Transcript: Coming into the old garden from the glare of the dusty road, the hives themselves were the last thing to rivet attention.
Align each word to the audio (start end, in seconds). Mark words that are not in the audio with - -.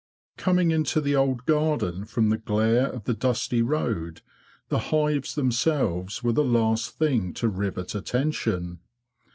Coming 0.35 0.71
into 0.71 0.99
the 0.99 1.15
old 1.15 1.45
garden 1.45 2.05
from 2.05 2.29
the 2.29 2.37
glare 2.39 2.87
of 2.87 3.03
the 3.03 3.13
dusty 3.13 3.61
road, 3.61 4.21
the 4.69 4.79
hives 4.89 5.35
themselves 5.35 6.23
were 6.23 6.33
the 6.33 6.43
last 6.43 6.97
thing 6.97 7.35
to 7.35 7.47
rivet 7.47 7.93
attention. 7.93 8.79